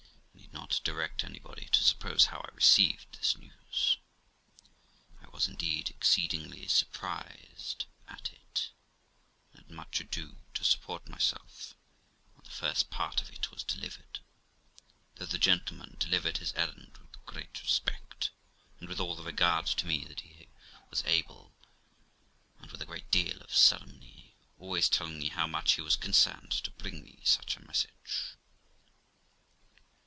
I 0.33 0.53
need 0.57 0.59
not 0.59 0.81
direct 0.83 1.23
anybody 1.23 1.67
to 1.69 1.83
suppose 1.83 2.25
how 2.25 2.39
I 2.39 2.53
received 2.53 3.13
this 3.17 3.37
news. 3.37 3.97
I 5.21 5.27
was 5.27 5.27
'7 5.27 5.27
THE 5.27 5.27
LIFE 5.27 5.27
OF 5.27 5.31
ROXANA 5.31 5.53
indeed 5.53 5.89
exceedingly 5.95 6.67
surprised 6.67 7.85
at 8.07 8.31
it, 8.33 8.69
and 9.53 9.61
had 9.65 9.71
much 9.71 10.01
ado 10.01 10.37
to 10.55 10.63
support 10.65 11.07
myself 11.07 11.75
when 12.35 12.43
the 12.43 12.51
first 12.51 12.89
part 12.89 13.21
of 13.21 13.29
it 13.29 13.51
was 13.51 13.63
delivered, 13.63 14.19
though 15.15 15.25
the 15.25 15.37
gentleman 15.37 15.95
delivered 15.99 16.37
his 16.37 16.53
errand 16.53 16.97
with 16.97 17.25
great 17.25 17.61
respect, 17.61 18.31
and 18.79 18.89
with 18.89 18.99
all 18.99 19.15
the 19.15 19.23
regard 19.23 19.67
to 19.67 19.85
me 19.87 20.03
that 20.05 20.21
he 20.21 20.47
was 20.89 21.03
able, 21.05 21.53
and 22.59 22.71
with 22.71 22.81
a 22.81 22.85
great 22.87 23.09
deal 23.11 23.39
of 23.41 23.55
ceremony, 23.55 24.35
also 24.59 24.89
telling 24.89 25.19
me 25.19 25.29
how 25.29 25.47
much 25.47 25.73
he 25.73 25.81
was 25.81 25.95
concerned 25.95 26.51
to 26.51 26.71
bring 26.71 27.03
me 27.03 27.19
such 27.23 27.55
a 27.55 27.65
message. 27.65 28.35